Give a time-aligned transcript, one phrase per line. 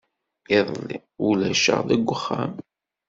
[0.57, 0.97] Iḍelli,
[1.27, 2.53] ulac-aɣ deg uxxam.